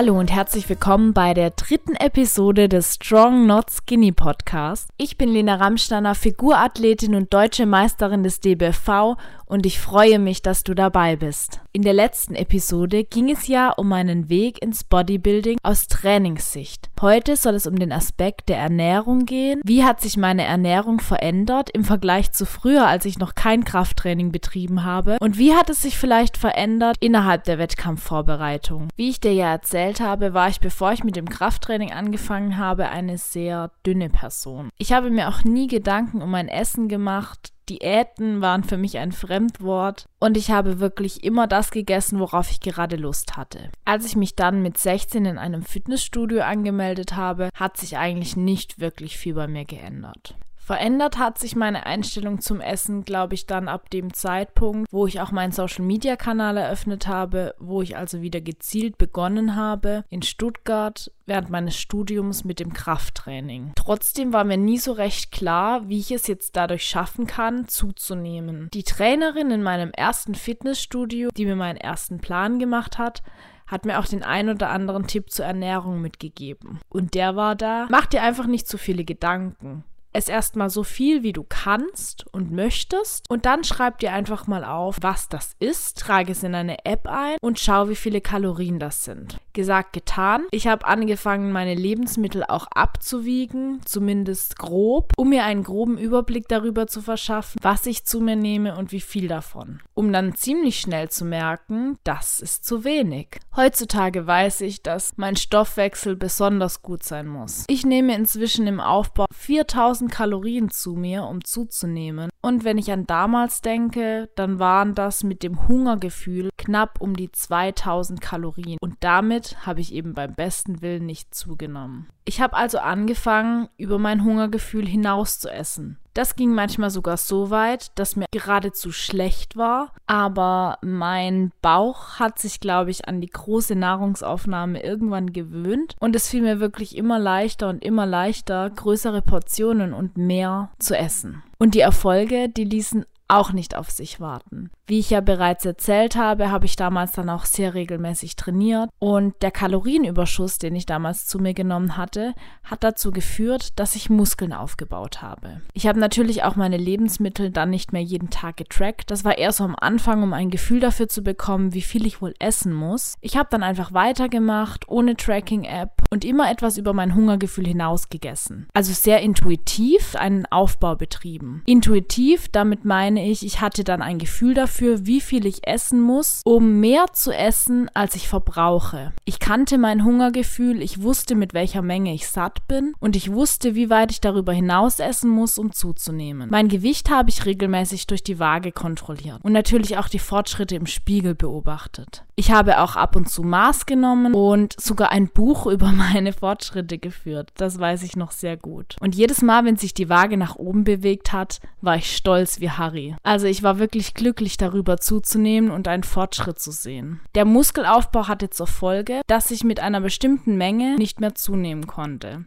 Hallo 0.00 0.18
und 0.18 0.32
herzlich 0.32 0.66
willkommen 0.66 1.12
bei 1.12 1.34
der 1.34 1.50
dritten 1.50 1.94
Episode 1.94 2.70
des 2.70 2.94
Strong 2.94 3.46
Not 3.46 3.66
Skinny 3.68 4.12
Podcast. 4.12 4.88
Ich 4.96 5.18
bin 5.18 5.28
Lena 5.28 5.56
Ramsteiner, 5.56 6.14
Figurathletin 6.14 7.14
und 7.14 7.34
deutsche 7.34 7.66
Meisterin 7.66 8.22
des 8.22 8.40
DBFV 8.40 9.18
und 9.44 9.66
ich 9.66 9.78
freue 9.78 10.18
mich, 10.18 10.40
dass 10.40 10.64
du 10.64 10.72
dabei 10.72 11.16
bist. 11.16 11.60
In 11.72 11.82
der 11.82 11.92
letzten 11.92 12.34
Episode 12.34 13.04
ging 13.04 13.30
es 13.30 13.46
ja 13.46 13.70
um 13.70 13.86
meinen 13.86 14.28
Weg 14.28 14.60
ins 14.60 14.82
Bodybuilding 14.82 15.56
aus 15.62 15.86
Trainingssicht. 15.86 16.90
Heute 17.00 17.36
soll 17.36 17.54
es 17.54 17.68
um 17.68 17.78
den 17.78 17.92
Aspekt 17.92 18.48
der 18.48 18.58
Ernährung 18.58 19.24
gehen. 19.24 19.60
Wie 19.64 19.84
hat 19.84 20.00
sich 20.00 20.16
meine 20.16 20.42
Ernährung 20.42 20.98
verändert 20.98 21.70
im 21.70 21.84
Vergleich 21.84 22.32
zu 22.32 22.44
früher, 22.44 22.88
als 22.88 23.04
ich 23.04 23.20
noch 23.20 23.36
kein 23.36 23.64
Krafttraining 23.64 24.32
betrieben 24.32 24.82
habe? 24.82 25.16
Und 25.20 25.38
wie 25.38 25.54
hat 25.54 25.70
es 25.70 25.80
sich 25.80 25.96
vielleicht 25.96 26.36
verändert 26.36 26.96
innerhalb 26.98 27.44
der 27.44 27.58
Wettkampfvorbereitung? 27.58 28.88
Wie 28.96 29.08
ich 29.08 29.20
dir 29.20 29.32
ja 29.32 29.52
erzählt 29.52 30.00
habe, 30.00 30.34
war 30.34 30.48
ich, 30.48 30.58
bevor 30.58 30.90
ich 30.90 31.04
mit 31.04 31.14
dem 31.14 31.28
Krafttraining 31.28 31.92
angefangen 31.92 32.56
habe, 32.56 32.88
eine 32.88 33.16
sehr 33.16 33.70
dünne 33.86 34.10
Person. 34.10 34.70
Ich 34.76 34.92
habe 34.92 35.08
mir 35.10 35.28
auch 35.28 35.44
nie 35.44 35.68
Gedanken 35.68 36.20
um 36.20 36.32
mein 36.32 36.48
Essen 36.48 36.88
gemacht, 36.88 37.52
Diäten 37.68 38.40
waren 38.40 38.64
für 38.64 38.76
mich 38.76 38.98
ein 38.98 39.12
Fremdwort 39.12 40.06
und 40.18 40.36
ich 40.36 40.50
habe 40.50 40.80
wirklich 40.80 41.24
immer 41.24 41.46
das 41.46 41.70
gegessen, 41.70 42.18
worauf 42.18 42.50
ich 42.50 42.60
gerade 42.60 42.96
Lust 42.96 43.36
hatte. 43.36 43.70
Als 43.84 44.06
ich 44.06 44.16
mich 44.16 44.34
dann 44.34 44.62
mit 44.62 44.78
16 44.78 45.24
in 45.24 45.38
einem 45.38 45.62
Fitnessstudio 45.62 46.42
angemeldet 46.42 47.16
habe, 47.16 47.50
hat 47.54 47.76
sich 47.76 47.96
eigentlich 47.96 48.36
nicht 48.36 48.80
wirklich 48.80 49.18
viel 49.18 49.34
bei 49.34 49.46
mir 49.46 49.64
geändert. 49.64 50.36
Verändert 50.70 51.18
hat 51.18 51.36
sich 51.36 51.56
meine 51.56 51.84
Einstellung 51.84 52.40
zum 52.40 52.60
Essen, 52.60 53.02
glaube 53.02 53.34
ich, 53.34 53.44
dann 53.44 53.66
ab 53.66 53.90
dem 53.90 54.14
Zeitpunkt, 54.14 54.86
wo 54.92 55.04
ich 55.08 55.20
auch 55.20 55.32
meinen 55.32 55.50
Social-Media-Kanal 55.50 56.56
eröffnet 56.56 57.08
habe, 57.08 57.56
wo 57.58 57.82
ich 57.82 57.96
also 57.96 58.22
wieder 58.22 58.40
gezielt 58.40 58.96
begonnen 58.96 59.56
habe 59.56 60.04
in 60.10 60.22
Stuttgart 60.22 61.10
während 61.26 61.50
meines 61.50 61.76
Studiums 61.76 62.44
mit 62.44 62.60
dem 62.60 62.72
Krafttraining. 62.72 63.72
Trotzdem 63.74 64.32
war 64.32 64.44
mir 64.44 64.58
nie 64.58 64.78
so 64.78 64.92
recht 64.92 65.32
klar, 65.32 65.88
wie 65.88 65.98
ich 65.98 66.12
es 66.12 66.28
jetzt 66.28 66.54
dadurch 66.54 66.84
schaffen 66.84 67.26
kann, 67.26 67.66
zuzunehmen. 67.66 68.68
Die 68.72 68.84
Trainerin 68.84 69.50
in 69.50 69.64
meinem 69.64 69.90
ersten 69.90 70.36
Fitnessstudio, 70.36 71.30
die 71.36 71.46
mir 71.46 71.56
meinen 71.56 71.78
ersten 71.78 72.20
Plan 72.20 72.60
gemacht 72.60 72.96
hat, 72.96 73.24
hat 73.66 73.86
mir 73.86 73.98
auch 73.98 74.06
den 74.06 74.22
ein 74.22 74.48
oder 74.48 74.70
anderen 74.70 75.08
Tipp 75.08 75.30
zur 75.30 75.46
Ernährung 75.46 76.00
mitgegeben. 76.00 76.78
Und 76.88 77.14
der 77.14 77.34
war 77.34 77.56
da, 77.56 77.88
mach 77.90 78.06
dir 78.06 78.22
einfach 78.22 78.46
nicht 78.46 78.68
zu 78.68 78.78
viele 78.78 79.04
Gedanken 79.04 79.82
es 80.12 80.28
erstmal 80.28 80.70
so 80.70 80.82
viel, 80.82 81.22
wie 81.22 81.32
du 81.32 81.44
kannst 81.48 82.26
und 82.32 82.50
möchtest. 82.50 83.28
Und 83.28 83.46
dann 83.46 83.64
schreib 83.64 83.98
dir 83.98 84.12
einfach 84.12 84.46
mal 84.46 84.64
auf, 84.64 84.98
was 85.00 85.28
das 85.28 85.54
ist, 85.58 85.98
trage 85.98 86.32
es 86.32 86.42
in 86.42 86.54
eine 86.54 86.84
App 86.84 87.06
ein 87.06 87.36
und 87.40 87.58
schau, 87.58 87.88
wie 87.88 87.96
viele 87.96 88.20
Kalorien 88.20 88.78
das 88.78 89.04
sind. 89.04 89.38
Gesagt, 89.52 89.92
getan. 89.92 90.44
Ich 90.50 90.66
habe 90.66 90.86
angefangen, 90.86 91.52
meine 91.52 91.74
Lebensmittel 91.74 92.44
auch 92.44 92.66
abzuwiegen, 92.68 93.80
zumindest 93.84 94.58
grob, 94.58 95.12
um 95.16 95.30
mir 95.30 95.44
einen 95.44 95.62
groben 95.62 95.98
Überblick 95.98 96.48
darüber 96.48 96.86
zu 96.86 97.02
verschaffen, 97.02 97.58
was 97.62 97.86
ich 97.86 98.04
zu 98.04 98.20
mir 98.20 98.36
nehme 98.36 98.76
und 98.76 98.92
wie 98.92 99.00
viel 99.00 99.28
davon. 99.28 99.80
Um 99.94 100.12
dann 100.12 100.34
ziemlich 100.34 100.80
schnell 100.80 101.10
zu 101.10 101.24
merken, 101.24 101.98
das 102.04 102.40
ist 102.40 102.64
zu 102.64 102.84
wenig. 102.84 103.38
Heutzutage 103.56 104.26
weiß 104.26 104.62
ich, 104.62 104.82
dass 104.82 105.16
mein 105.16 105.36
Stoffwechsel 105.36 106.16
besonders 106.16 106.82
gut 106.82 107.02
sein 107.02 107.26
muss. 107.26 107.64
Ich 107.68 107.84
nehme 107.84 108.14
inzwischen 108.14 108.66
im 108.66 108.80
Aufbau 108.80 109.26
4000 109.32 109.99
1000 110.00 110.10
Kalorien 110.12 110.70
zu 110.70 110.94
mir, 110.94 111.24
um 111.24 111.44
zuzunehmen. 111.44 112.30
Und 112.40 112.64
wenn 112.64 112.78
ich 112.78 112.90
an 112.90 113.06
damals 113.06 113.60
denke, 113.60 114.30
dann 114.34 114.58
waren 114.58 114.94
das 114.94 115.22
mit 115.22 115.42
dem 115.42 115.68
Hungergefühl 115.68 116.48
knapp 116.56 117.00
um 117.00 117.14
die 117.14 117.30
2000 117.30 118.20
Kalorien. 118.20 118.78
Und 118.80 118.96
damit 119.00 119.66
habe 119.66 119.80
ich 119.80 119.92
eben 119.92 120.14
beim 120.14 120.34
besten 120.34 120.80
Willen 120.80 121.04
nicht 121.04 121.34
zugenommen. 121.34 122.08
Ich 122.24 122.40
habe 122.40 122.56
also 122.56 122.78
angefangen, 122.78 123.68
über 123.76 123.98
mein 123.98 124.24
Hungergefühl 124.24 124.86
hinaus 124.86 125.38
zu 125.38 125.50
essen. 125.50 125.98
Das 126.14 126.34
ging 126.36 126.52
manchmal 126.52 126.90
sogar 126.90 127.16
so 127.16 127.50
weit, 127.50 127.98
dass 127.98 128.16
mir 128.16 128.26
geradezu 128.30 128.92
schlecht 128.92 129.56
war, 129.56 129.92
aber 130.06 130.78
mein 130.82 131.52
Bauch 131.62 132.18
hat 132.18 132.38
sich, 132.38 132.60
glaube 132.60 132.90
ich, 132.90 133.06
an 133.06 133.20
die 133.20 133.30
große 133.30 133.76
Nahrungsaufnahme 133.76 134.82
irgendwann 134.82 135.32
gewöhnt 135.32 135.94
und 136.00 136.16
es 136.16 136.28
fiel 136.28 136.42
mir 136.42 136.60
wirklich 136.60 136.96
immer 136.96 137.18
leichter 137.18 137.68
und 137.68 137.84
immer 137.84 138.06
leichter, 138.06 138.70
größere 138.70 139.22
Portionen 139.22 139.92
und 139.92 140.16
mehr 140.16 140.70
zu 140.78 140.96
essen. 140.96 141.42
Und 141.58 141.74
die 141.74 141.80
Erfolge, 141.80 142.48
die 142.48 142.64
ließen 142.64 143.04
auch 143.30 143.52
nicht 143.52 143.76
auf 143.76 143.90
sich 143.90 144.20
warten. 144.20 144.70
Wie 144.86 144.98
ich 144.98 145.10
ja 145.10 145.20
bereits 145.20 145.64
erzählt 145.64 146.16
habe, 146.16 146.50
habe 146.50 146.66
ich 146.66 146.74
damals 146.74 147.12
dann 147.12 147.30
auch 147.30 147.44
sehr 147.44 147.74
regelmäßig 147.74 148.34
trainiert 148.34 148.90
und 148.98 149.34
der 149.40 149.52
Kalorienüberschuss, 149.52 150.58
den 150.58 150.74
ich 150.74 150.84
damals 150.84 151.26
zu 151.26 151.38
mir 151.38 151.54
genommen 151.54 151.96
hatte, 151.96 152.34
hat 152.64 152.82
dazu 152.82 153.12
geführt, 153.12 153.78
dass 153.78 153.94
ich 153.94 154.10
Muskeln 154.10 154.52
aufgebaut 154.52 155.22
habe. 155.22 155.60
Ich 155.74 155.86
habe 155.86 156.00
natürlich 156.00 156.42
auch 156.42 156.56
meine 156.56 156.76
Lebensmittel 156.76 157.50
dann 157.50 157.70
nicht 157.70 157.92
mehr 157.92 158.02
jeden 158.02 158.30
Tag 158.30 158.56
getrackt. 158.56 159.10
Das 159.12 159.24
war 159.24 159.38
eher 159.38 159.52
so 159.52 159.62
am 159.62 159.76
Anfang, 159.78 160.24
um 160.24 160.32
ein 160.32 160.50
Gefühl 160.50 160.80
dafür 160.80 161.08
zu 161.08 161.22
bekommen, 161.22 161.72
wie 161.72 161.82
viel 161.82 162.06
ich 162.06 162.20
wohl 162.20 162.34
essen 162.40 162.72
muss. 162.72 163.14
Ich 163.20 163.36
habe 163.36 163.48
dann 163.50 163.62
einfach 163.62 163.92
weitergemacht, 163.92 164.88
ohne 164.88 165.16
Tracking-App 165.16 166.02
und 166.10 166.24
immer 166.24 166.50
etwas 166.50 166.78
über 166.78 166.92
mein 166.92 167.14
Hungergefühl 167.14 167.66
hinaus 167.66 168.08
gegessen. 168.08 168.66
Also 168.74 168.92
sehr 168.92 169.20
intuitiv 169.20 170.16
einen 170.16 170.46
Aufbau 170.46 170.96
betrieben. 170.96 171.62
Intuitiv, 171.66 172.48
damit 172.48 172.84
meine 172.84 173.19
ich, 173.26 173.44
ich 173.44 173.60
hatte 173.60 173.84
dann 173.84 174.02
ein 174.02 174.18
Gefühl 174.18 174.54
dafür, 174.54 175.06
wie 175.06 175.20
viel 175.20 175.46
ich 175.46 175.66
essen 175.66 176.00
muss, 176.00 176.42
um 176.44 176.80
mehr 176.80 177.06
zu 177.12 177.32
essen, 177.32 177.90
als 177.94 178.14
ich 178.14 178.28
verbrauche. 178.28 179.12
Ich 179.24 179.38
kannte 179.38 179.78
mein 179.78 180.04
Hungergefühl, 180.04 180.82
ich 180.82 181.02
wusste, 181.02 181.34
mit 181.34 181.54
welcher 181.54 181.82
Menge 181.82 182.14
ich 182.14 182.28
satt 182.28 182.66
bin 182.68 182.94
und 183.00 183.16
ich 183.16 183.32
wusste, 183.32 183.74
wie 183.74 183.90
weit 183.90 184.10
ich 184.10 184.20
darüber 184.20 184.52
hinaus 184.52 184.98
essen 184.98 185.30
muss, 185.30 185.58
um 185.58 185.72
zuzunehmen. 185.72 186.48
Mein 186.50 186.68
Gewicht 186.68 187.10
habe 187.10 187.30
ich 187.30 187.46
regelmäßig 187.46 188.06
durch 188.06 188.22
die 188.22 188.38
Waage 188.38 188.72
kontrolliert 188.72 189.38
und 189.42 189.52
natürlich 189.52 189.98
auch 189.98 190.08
die 190.08 190.18
Fortschritte 190.18 190.76
im 190.76 190.86
Spiegel 190.86 191.34
beobachtet. 191.34 192.24
Ich 192.40 192.50
habe 192.50 192.80
auch 192.80 192.96
ab 192.96 193.16
und 193.16 193.28
zu 193.28 193.42
Maß 193.42 193.84
genommen 193.84 194.32
und 194.32 194.74
sogar 194.80 195.12
ein 195.12 195.28
Buch 195.28 195.66
über 195.70 195.88
meine 195.92 196.32
Fortschritte 196.32 196.96
geführt. 196.96 197.50
Das 197.58 197.78
weiß 197.78 198.02
ich 198.02 198.16
noch 198.16 198.30
sehr 198.30 198.56
gut. 198.56 198.96
Und 198.98 199.14
jedes 199.14 199.42
Mal, 199.42 199.66
wenn 199.66 199.76
sich 199.76 199.92
die 199.92 200.08
Waage 200.08 200.38
nach 200.38 200.56
oben 200.56 200.84
bewegt 200.84 201.34
hat, 201.34 201.60
war 201.82 201.96
ich 201.96 202.16
stolz 202.16 202.58
wie 202.58 202.70
Harry. 202.70 203.14
Also 203.24 203.46
ich 203.46 203.62
war 203.62 203.78
wirklich 203.78 204.14
glücklich 204.14 204.56
darüber 204.56 204.96
zuzunehmen 204.96 205.70
und 205.70 205.86
einen 205.86 206.02
Fortschritt 206.02 206.58
zu 206.58 206.70
sehen. 206.70 207.20
Der 207.34 207.44
Muskelaufbau 207.44 208.26
hatte 208.26 208.48
zur 208.48 208.68
Folge, 208.68 209.20
dass 209.26 209.50
ich 209.50 209.62
mit 209.62 209.78
einer 209.80 210.00
bestimmten 210.00 210.56
Menge 210.56 210.96
nicht 210.96 211.20
mehr 211.20 211.34
zunehmen 211.34 211.86
konnte. 211.86 212.46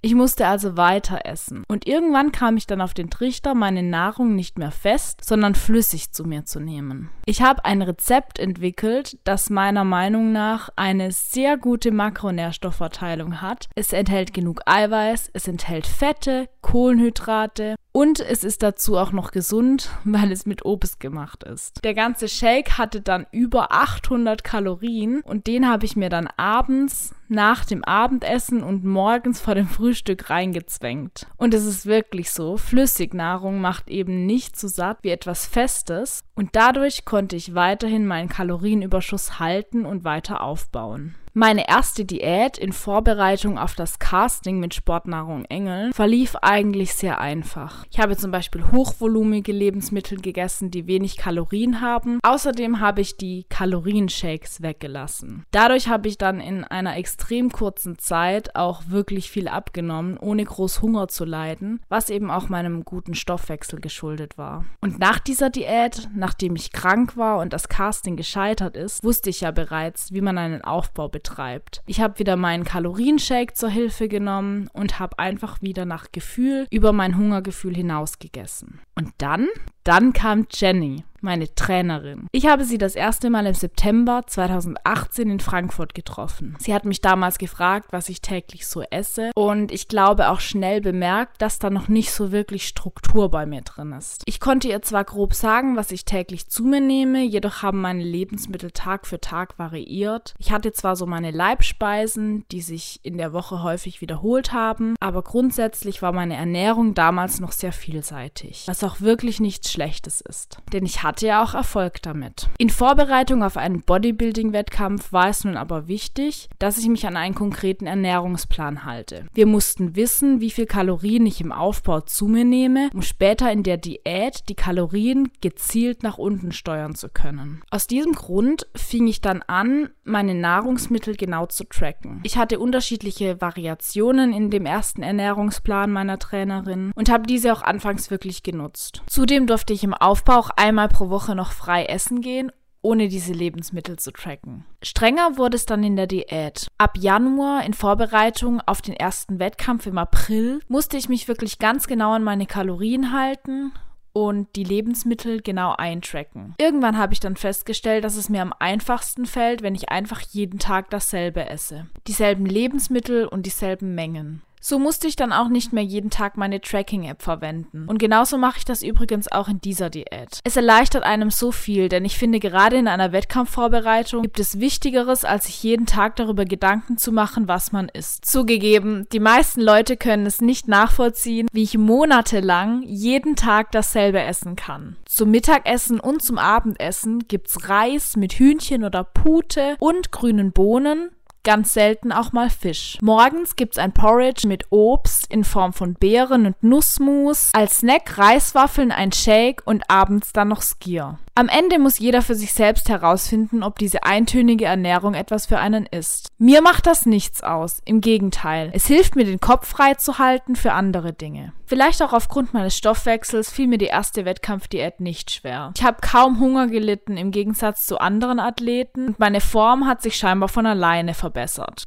Ich 0.00 0.14
musste 0.14 0.46
also 0.46 0.76
weiter 0.76 1.20
essen. 1.24 1.64
Und 1.66 1.88
irgendwann 1.88 2.30
kam 2.30 2.56
ich 2.56 2.68
dann 2.68 2.80
auf 2.80 2.94
den 2.94 3.10
Trichter, 3.10 3.54
meine 3.54 3.82
Nahrung 3.82 4.36
nicht 4.36 4.56
mehr 4.56 4.70
fest, 4.70 5.24
sondern 5.24 5.56
flüssig 5.56 6.12
zu 6.12 6.24
mir 6.24 6.44
zu 6.44 6.60
nehmen. 6.60 7.10
Ich 7.26 7.42
habe 7.42 7.64
ein 7.64 7.82
Rezept 7.82 8.38
entwickelt, 8.38 9.18
das 9.24 9.50
meiner 9.50 9.82
Meinung 9.82 10.30
nach 10.30 10.68
eine 10.76 11.10
sehr 11.10 11.56
gute 11.56 11.90
Makronährstoffverteilung 11.90 13.40
hat. 13.40 13.68
Es 13.74 13.92
enthält 13.92 14.32
genug 14.32 14.60
Eiweiß, 14.66 15.30
es 15.32 15.48
enthält 15.48 15.86
Fette, 15.86 16.48
Kohlenhydrate 16.62 17.74
und 17.98 18.20
es 18.20 18.44
ist 18.44 18.62
dazu 18.62 18.96
auch 18.96 19.10
noch 19.10 19.32
gesund, 19.32 19.90
weil 20.04 20.30
es 20.30 20.46
mit 20.46 20.64
Obst 20.64 21.00
gemacht 21.00 21.42
ist. 21.42 21.82
Der 21.82 21.94
ganze 21.94 22.28
Shake 22.28 22.78
hatte 22.78 23.00
dann 23.00 23.26
über 23.32 23.72
800 23.72 24.44
Kalorien 24.44 25.20
und 25.22 25.48
den 25.48 25.68
habe 25.68 25.84
ich 25.84 25.96
mir 25.96 26.08
dann 26.08 26.28
abends 26.36 27.12
nach 27.26 27.64
dem 27.64 27.82
Abendessen 27.84 28.62
und 28.62 28.84
morgens 28.84 29.40
vor 29.40 29.56
dem 29.56 29.66
Frühstück 29.66 30.30
reingezwängt. 30.30 31.26
Und 31.38 31.54
es 31.54 31.64
ist 31.64 31.86
wirklich 31.86 32.30
so, 32.30 32.56
Flüssignahrung 32.56 33.60
macht 33.60 33.90
eben 33.90 34.26
nicht 34.26 34.56
so 34.56 34.68
satt 34.68 34.98
wie 35.02 35.10
etwas 35.10 35.46
Festes 35.46 36.22
und 36.36 36.50
dadurch 36.54 37.04
konnte 37.04 37.34
ich 37.34 37.56
weiterhin 37.56 38.06
meinen 38.06 38.28
Kalorienüberschuss 38.28 39.40
halten 39.40 39.84
und 39.84 40.04
weiter 40.04 40.40
aufbauen. 40.40 41.16
Meine 41.40 41.68
erste 41.68 42.04
Diät 42.04 42.58
in 42.58 42.72
Vorbereitung 42.72 43.58
auf 43.58 43.76
das 43.76 44.00
Casting 44.00 44.58
mit 44.58 44.74
Sportnahrung 44.74 45.44
Engel 45.44 45.92
verlief 45.92 46.34
eigentlich 46.42 46.94
sehr 46.94 47.20
einfach. 47.20 47.86
Ich 47.92 48.00
habe 48.00 48.16
zum 48.16 48.32
Beispiel 48.32 48.64
hochvolumige 48.72 49.52
Lebensmittel 49.52 50.20
gegessen, 50.20 50.72
die 50.72 50.88
wenig 50.88 51.16
Kalorien 51.16 51.80
haben. 51.80 52.18
Außerdem 52.24 52.80
habe 52.80 53.02
ich 53.02 53.18
die 53.18 53.46
Kalorienshakes 53.50 54.62
weggelassen. 54.62 55.44
Dadurch 55.52 55.86
habe 55.86 56.08
ich 56.08 56.18
dann 56.18 56.40
in 56.40 56.64
einer 56.64 56.96
extrem 56.96 57.52
kurzen 57.52 58.00
Zeit 58.00 58.56
auch 58.56 58.88
wirklich 58.88 59.30
viel 59.30 59.46
abgenommen, 59.46 60.18
ohne 60.18 60.44
groß 60.44 60.82
Hunger 60.82 61.06
zu 61.06 61.24
leiden, 61.24 61.80
was 61.88 62.10
eben 62.10 62.32
auch 62.32 62.48
meinem 62.48 62.84
guten 62.84 63.14
Stoffwechsel 63.14 63.80
geschuldet 63.80 64.38
war. 64.38 64.64
Und 64.80 64.98
nach 64.98 65.20
dieser 65.20 65.50
Diät, 65.50 66.08
nachdem 66.16 66.56
ich 66.56 66.72
krank 66.72 67.16
war 67.16 67.38
und 67.38 67.52
das 67.52 67.68
Casting 67.68 68.16
gescheitert 68.16 68.76
ist, 68.76 69.04
wusste 69.04 69.30
ich 69.30 69.42
ja 69.42 69.52
bereits, 69.52 70.12
wie 70.12 70.20
man 70.20 70.36
einen 70.36 70.62
Aufbau 70.62 71.08
betreibt 71.08 71.27
betreibt. 71.28 71.82
Ich 71.86 72.00
habe 72.00 72.18
wieder 72.18 72.36
meinen 72.36 72.64
Kalorienshake 72.64 73.54
zur 73.54 73.68
Hilfe 73.68 74.08
genommen 74.08 74.68
und 74.72 74.98
habe 74.98 75.18
einfach 75.18 75.60
wieder 75.62 75.84
nach 75.84 76.10
Gefühl 76.12 76.66
über 76.70 76.92
mein 76.92 77.16
Hungergefühl 77.16 77.74
hinaus 77.74 78.18
gegessen. 78.18 78.80
Und 78.94 79.12
dann, 79.18 79.48
dann 79.84 80.12
kam 80.12 80.46
Jenny. 80.50 81.04
Meine 81.22 81.54
Trainerin. 81.54 82.26
Ich 82.32 82.46
habe 82.46 82.64
sie 82.64 82.78
das 82.78 82.94
erste 82.94 83.30
Mal 83.30 83.46
im 83.46 83.54
September 83.54 84.22
2018 84.26 85.30
in 85.30 85.40
Frankfurt 85.40 85.94
getroffen. 85.94 86.56
Sie 86.58 86.74
hat 86.74 86.84
mich 86.84 87.00
damals 87.00 87.38
gefragt, 87.38 87.88
was 87.90 88.08
ich 88.08 88.20
täglich 88.20 88.66
so 88.66 88.82
esse 88.82 89.30
und 89.34 89.72
ich 89.72 89.88
glaube 89.88 90.28
auch 90.28 90.40
schnell 90.40 90.80
bemerkt, 90.80 91.40
dass 91.42 91.58
da 91.58 91.70
noch 91.70 91.88
nicht 91.88 92.12
so 92.12 92.32
wirklich 92.32 92.66
Struktur 92.66 93.30
bei 93.30 93.46
mir 93.46 93.62
drin 93.62 93.92
ist. 93.92 94.22
Ich 94.26 94.40
konnte 94.40 94.68
ihr 94.68 94.82
zwar 94.82 95.04
grob 95.04 95.34
sagen, 95.34 95.76
was 95.76 95.90
ich 95.90 96.04
täglich 96.04 96.48
zu 96.48 96.64
mir 96.64 96.80
nehme, 96.80 97.22
jedoch 97.22 97.62
haben 97.62 97.80
meine 97.80 98.04
Lebensmittel 98.04 98.70
Tag 98.70 99.06
für 99.06 99.20
Tag 99.20 99.58
variiert. 99.58 100.34
Ich 100.38 100.52
hatte 100.52 100.72
zwar 100.72 100.96
so 100.96 101.06
meine 101.06 101.30
Leibspeisen, 101.30 102.44
die 102.50 102.60
sich 102.60 103.00
in 103.02 103.18
der 103.18 103.32
Woche 103.32 103.62
häufig 103.62 104.00
wiederholt 104.00 104.52
haben, 104.52 104.94
aber 105.00 105.22
grundsätzlich 105.22 106.02
war 106.02 106.12
meine 106.12 106.36
Ernährung 106.36 106.94
damals 106.94 107.40
noch 107.40 107.52
sehr 107.52 107.72
vielseitig, 107.72 108.64
was 108.66 108.84
auch 108.84 109.00
wirklich 109.00 109.40
nichts 109.40 109.72
Schlechtes 109.72 110.20
ist. 110.20 110.58
Denn 110.72 110.84
ich 110.84 111.02
hatte 111.08 111.26
ja 111.26 111.42
auch 111.42 111.54
Erfolg 111.54 112.02
damit. 112.02 112.50
In 112.58 112.68
Vorbereitung 112.68 113.42
auf 113.42 113.56
einen 113.56 113.80
Bodybuilding-Wettkampf 113.80 115.10
war 115.10 115.30
es 115.30 115.42
nun 115.42 115.56
aber 115.56 115.88
wichtig, 115.88 116.50
dass 116.58 116.76
ich 116.76 116.86
mich 116.86 117.06
an 117.06 117.16
einen 117.16 117.34
konkreten 117.34 117.86
Ernährungsplan 117.86 118.84
halte. 118.84 119.24
Wir 119.32 119.46
mussten 119.46 119.96
wissen, 119.96 120.42
wie 120.42 120.50
viel 120.50 120.66
Kalorien 120.66 121.24
ich 121.24 121.40
im 121.40 121.50
Aufbau 121.50 122.02
zu 122.02 122.28
mir 122.28 122.44
nehme, 122.44 122.90
um 122.92 123.00
später 123.00 123.50
in 123.50 123.62
der 123.62 123.78
Diät 123.78 124.50
die 124.50 124.54
Kalorien 124.54 125.30
gezielt 125.40 126.02
nach 126.02 126.18
unten 126.18 126.52
steuern 126.52 126.94
zu 126.94 127.08
können. 127.08 127.62
Aus 127.70 127.86
diesem 127.86 128.12
Grund 128.12 128.66
fing 128.74 129.06
ich 129.06 129.22
dann 129.22 129.42
an, 129.46 129.88
meine 130.04 130.34
Nahrungsmittel 130.34 131.16
genau 131.16 131.46
zu 131.46 131.64
tracken. 131.64 132.20
Ich 132.22 132.36
hatte 132.36 132.58
unterschiedliche 132.58 133.40
Variationen 133.40 134.34
in 134.34 134.50
dem 134.50 134.66
ersten 134.66 135.02
Ernährungsplan 135.02 135.90
meiner 135.90 136.18
Trainerin 136.18 136.92
und 136.94 137.10
habe 137.10 137.26
diese 137.26 137.50
auch 137.54 137.62
anfangs 137.62 138.10
wirklich 138.10 138.42
genutzt. 138.42 139.02
Zudem 139.06 139.46
durfte 139.46 139.72
ich 139.72 139.84
im 139.84 139.94
Aufbau 139.94 140.38
auch 140.38 140.50
einmal 140.50 140.88
pro 140.98 141.10
Woche 141.10 141.36
noch 141.36 141.52
frei 141.52 141.84
essen 141.84 142.20
gehen 142.20 142.50
ohne 142.80 143.08
diese 143.08 143.32
Lebensmittel 143.32 143.98
zu 143.98 144.12
tracken. 144.12 144.64
Strenger 144.82 145.36
wurde 145.36 145.56
es 145.56 145.66
dann 145.66 145.82
in 145.82 145.96
der 145.96 146.06
Diät. 146.06 146.68
Ab 146.78 146.96
Januar 146.96 147.64
in 147.64 147.74
Vorbereitung 147.74 148.60
auf 148.66 148.82
den 148.82 148.94
ersten 148.94 149.40
Wettkampf 149.40 149.86
im 149.86 149.98
April 149.98 150.60
musste 150.68 150.96
ich 150.96 151.08
mich 151.08 151.26
wirklich 151.26 151.58
ganz 151.58 151.88
genau 151.88 152.12
an 152.12 152.22
meine 152.22 152.46
Kalorien 152.46 153.12
halten 153.12 153.72
und 154.12 154.54
die 154.54 154.62
Lebensmittel 154.62 155.42
genau 155.42 155.74
eintracken. 155.76 156.54
Irgendwann 156.58 156.96
habe 156.96 157.12
ich 157.12 157.20
dann 157.20 157.36
festgestellt, 157.36 158.04
dass 158.04 158.16
es 158.16 158.28
mir 158.28 158.42
am 158.42 158.54
einfachsten 158.58 159.26
fällt, 159.26 159.62
wenn 159.62 159.74
ich 159.74 159.90
einfach 159.90 160.20
jeden 160.20 160.60
Tag 160.60 160.88
dasselbe 160.90 161.48
esse. 161.48 161.88
Dieselben 162.06 162.46
Lebensmittel 162.46 163.26
und 163.26 163.44
dieselben 163.44 163.94
Mengen. 163.94 164.42
So 164.60 164.78
musste 164.78 165.06
ich 165.06 165.16
dann 165.16 165.32
auch 165.32 165.48
nicht 165.48 165.72
mehr 165.72 165.84
jeden 165.84 166.10
Tag 166.10 166.36
meine 166.36 166.60
Tracking-App 166.60 167.22
verwenden. 167.22 167.86
Und 167.88 167.98
genauso 167.98 168.38
mache 168.38 168.58
ich 168.58 168.64
das 168.64 168.82
übrigens 168.82 169.30
auch 169.30 169.48
in 169.48 169.60
dieser 169.60 169.90
Diät. 169.90 170.40
Es 170.44 170.56
erleichtert 170.56 171.04
einem 171.04 171.30
so 171.30 171.52
viel, 171.52 171.88
denn 171.88 172.04
ich 172.04 172.18
finde, 172.18 172.40
gerade 172.40 172.76
in 172.76 172.88
einer 172.88 173.12
Wettkampfvorbereitung 173.12 174.22
gibt 174.22 174.40
es 174.40 174.60
Wichtigeres, 174.60 175.24
als 175.24 175.46
sich 175.46 175.62
jeden 175.62 175.86
Tag 175.86 176.16
darüber 176.16 176.44
Gedanken 176.44 176.98
zu 176.98 177.12
machen, 177.12 177.48
was 177.48 177.72
man 177.72 177.88
isst. 177.88 178.24
Zugegeben, 178.24 179.06
die 179.12 179.20
meisten 179.20 179.60
Leute 179.60 179.96
können 179.96 180.26
es 180.26 180.40
nicht 180.40 180.68
nachvollziehen, 180.68 181.48
wie 181.52 181.62
ich 181.62 181.78
monatelang 181.78 182.82
jeden 182.82 183.36
Tag 183.36 183.72
dasselbe 183.72 184.20
essen 184.20 184.56
kann. 184.56 184.96
Zum 185.04 185.30
Mittagessen 185.30 186.00
und 186.00 186.22
zum 186.22 186.38
Abendessen 186.38 187.26
gibt's 187.28 187.68
Reis 187.68 188.16
mit 188.16 188.34
Hühnchen 188.34 188.84
oder 188.84 189.04
Pute 189.04 189.76
und 189.78 190.12
grünen 190.12 190.52
Bohnen, 190.52 191.10
ganz 191.48 191.72
selten 191.72 192.12
auch 192.12 192.32
mal 192.32 192.50
Fisch. 192.50 192.98
Morgens 193.00 193.56
gibt's 193.56 193.78
ein 193.78 193.92
Porridge 193.92 194.46
mit 194.46 194.66
Obst 194.68 195.32
in 195.32 195.44
Form 195.44 195.72
von 195.72 195.94
Beeren 195.94 196.44
und 196.44 196.62
Nussmus, 196.62 197.52
als 197.54 197.78
Snack 197.78 198.18
Reiswaffeln, 198.18 198.92
ein 198.92 199.12
Shake 199.12 199.62
und 199.64 199.82
abends 199.88 200.34
dann 200.34 200.48
noch 200.48 200.60
Skier. 200.60 201.18
Am 201.38 201.48
Ende 201.48 201.78
muss 201.78 202.00
jeder 202.00 202.20
für 202.20 202.34
sich 202.34 202.52
selbst 202.52 202.88
herausfinden, 202.88 203.62
ob 203.62 203.78
diese 203.78 204.02
eintönige 204.02 204.64
Ernährung 204.64 205.14
etwas 205.14 205.46
für 205.46 205.60
einen 205.60 205.86
ist. 205.86 206.26
Mir 206.36 206.62
macht 206.62 206.86
das 206.86 207.06
nichts 207.06 207.44
aus, 207.44 207.80
im 207.84 208.00
Gegenteil. 208.00 208.70
Es 208.74 208.88
hilft 208.88 209.14
mir, 209.14 209.24
den 209.24 209.38
Kopf 209.38 209.68
frei 209.68 209.94
zu 209.94 210.18
halten 210.18 210.56
für 210.56 210.72
andere 210.72 211.12
Dinge. 211.12 211.52
Vielleicht 211.64 212.02
auch 212.02 212.12
aufgrund 212.12 212.54
meines 212.54 212.76
Stoffwechsels 212.76 213.52
fiel 213.52 213.68
mir 213.68 213.78
die 213.78 213.86
erste 213.86 214.24
Wettkampfdiät 214.24 214.98
nicht 214.98 215.30
schwer. 215.30 215.72
Ich 215.76 215.84
habe 215.84 215.98
kaum 216.00 216.40
Hunger 216.40 216.66
gelitten 216.66 217.16
im 217.16 217.30
Gegensatz 217.30 217.86
zu 217.86 217.98
anderen 217.98 218.40
Athleten 218.40 219.08
und 219.08 219.18
meine 219.20 219.40
Form 219.40 219.86
hat 219.86 220.02
sich 220.02 220.16
scheinbar 220.16 220.48
von 220.48 220.66
alleine 220.66 221.14
verbessert. 221.14 221.37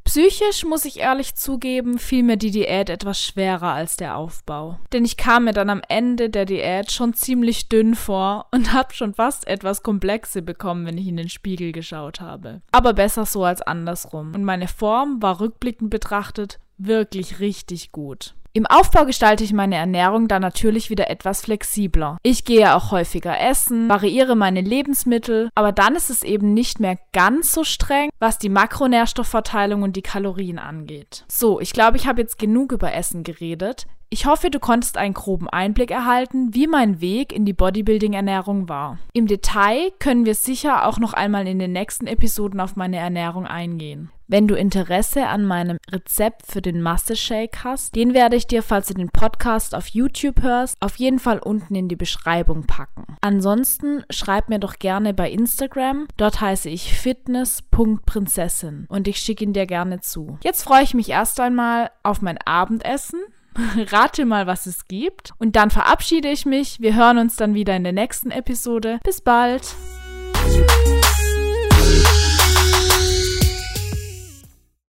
Psychisch 0.04 0.64
muss 0.64 0.84
ich 0.84 1.00
ehrlich 1.00 1.34
zugeben, 1.34 1.98
fiel 1.98 2.22
mir 2.22 2.36
die 2.36 2.50
Diät 2.50 2.90
etwas 2.90 3.20
schwerer 3.20 3.72
als 3.72 3.96
der 3.96 4.16
Aufbau. 4.16 4.78
Denn 4.92 5.04
ich 5.04 5.16
kam 5.16 5.44
mir 5.44 5.52
dann 5.52 5.70
am 5.70 5.82
Ende 5.88 6.30
der 6.30 6.44
Diät 6.44 6.92
schon 6.92 7.12
ziemlich 7.14 7.68
dünn 7.68 7.94
vor 7.94 8.46
und 8.52 8.72
habe 8.72 8.94
schon 8.94 9.14
fast 9.14 9.32
fast 9.32 9.46
etwas 9.46 9.82
Komplexe 9.82 10.42
bekommen, 10.42 10.84
wenn 10.84 10.98
ich 10.98 11.08
in 11.08 11.16
den 11.16 11.28
Spiegel 11.28 11.72
geschaut 11.72 12.20
habe. 12.20 12.60
Aber 12.70 12.92
besser 12.92 13.24
so 13.24 13.44
als 13.44 13.62
andersrum. 13.62 14.34
Und 14.34 14.44
meine 14.44 14.68
Form 14.68 15.22
war 15.22 15.40
rückblickend 15.40 15.90
betrachtet 15.90 16.58
wirklich 16.86 17.40
richtig 17.40 17.92
gut. 17.92 18.34
Im 18.54 18.66
Aufbau 18.66 19.06
gestalte 19.06 19.44
ich 19.44 19.54
meine 19.54 19.76
Ernährung 19.76 20.28
dann 20.28 20.42
natürlich 20.42 20.90
wieder 20.90 21.08
etwas 21.08 21.40
flexibler. 21.40 22.18
Ich 22.22 22.44
gehe 22.44 22.76
auch 22.76 22.90
häufiger 22.90 23.40
essen, 23.40 23.88
variiere 23.88 24.36
meine 24.36 24.60
Lebensmittel, 24.60 25.48
aber 25.54 25.72
dann 25.72 25.96
ist 25.96 26.10
es 26.10 26.22
eben 26.22 26.52
nicht 26.52 26.78
mehr 26.78 26.98
ganz 27.14 27.52
so 27.52 27.64
streng, 27.64 28.10
was 28.18 28.38
die 28.38 28.50
Makronährstoffverteilung 28.50 29.82
und 29.82 29.96
die 29.96 30.02
Kalorien 30.02 30.58
angeht. 30.58 31.24
So, 31.28 31.60
ich 31.60 31.72
glaube, 31.72 31.96
ich 31.96 32.06
habe 32.06 32.20
jetzt 32.20 32.38
genug 32.38 32.72
über 32.72 32.92
Essen 32.92 33.22
geredet. 33.22 33.86
Ich 34.12 34.26
hoffe, 34.26 34.50
du 34.50 34.60
konntest 34.60 34.98
einen 34.98 35.14
groben 35.14 35.48
Einblick 35.48 35.90
erhalten, 35.90 36.52
wie 36.52 36.66
mein 36.66 37.00
Weg 37.00 37.32
in 37.32 37.46
die 37.46 37.54
Bodybuilding-Ernährung 37.54 38.68
war. 38.68 38.98
Im 39.14 39.26
Detail 39.26 39.90
können 40.00 40.26
wir 40.26 40.34
sicher 40.34 40.86
auch 40.86 40.98
noch 40.98 41.14
einmal 41.14 41.48
in 41.48 41.58
den 41.58 41.72
nächsten 41.72 42.06
Episoden 42.06 42.60
auf 42.60 42.76
meine 42.76 42.98
Ernährung 42.98 43.46
eingehen. 43.46 44.10
Wenn 44.28 44.46
du 44.48 44.54
Interesse 44.54 45.28
an 45.28 45.46
meinem 45.46 45.78
Rezept 45.90 46.46
für 46.46 46.60
den 46.60 46.82
Masse-Shake 46.82 47.64
hast, 47.64 47.96
den 47.96 48.12
werde 48.12 48.36
ich 48.36 48.46
dir, 48.46 48.62
falls 48.62 48.88
du 48.88 48.94
den 48.94 49.08
Podcast 49.08 49.74
auf 49.74 49.86
YouTube 49.86 50.42
hörst, 50.42 50.76
auf 50.80 50.96
jeden 50.96 51.18
Fall 51.18 51.38
unten 51.38 51.74
in 51.74 51.88
die 51.88 51.96
Beschreibung 51.96 52.66
packen. 52.66 53.16
Ansonsten 53.22 54.04
schreib 54.10 54.50
mir 54.50 54.58
doch 54.58 54.78
gerne 54.78 55.14
bei 55.14 55.30
Instagram. 55.30 56.06
Dort 56.18 56.38
heiße 56.42 56.68
ich 56.68 56.92
fitness.prinzessin 56.98 58.84
und 58.90 59.08
ich 59.08 59.16
schicke 59.16 59.44
ihn 59.44 59.54
dir 59.54 59.64
gerne 59.66 60.00
zu. 60.00 60.36
Jetzt 60.44 60.64
freue 60.64 60.82
ich 60.82 60.92
mich 60.92 61.08
erst 61.08 61.40
einmal 61.40 61.90
auf 62.02 62.20
mein 62.20 62.36
Abendessen 62.44 63.20
Rate 63.90 64.24
mal, 64.24 64.46
was 64.46 64.66
es 64.66 64.86
gibt. 64.86 65.32
Und 65.38 65.56
dann 65.56 65.70
verabschiede 65.70 66.28
ich 66.28 66.46
mich. 66.46 66.80
Wir 66.80 66.94
hören 66.94 67.18
uns 67.18 67.36
dann 67.36 67.54
wieder 67.54 67.76
in 67.76 67.84
der 67.84 67.92
nächsten 67.92 68.30
Episode. 68.30 68.98
Bis 69.04 69.20
bald. 69.20 69.74